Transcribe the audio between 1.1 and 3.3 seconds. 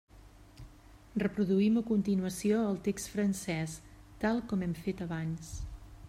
Reproduïm a continuació el text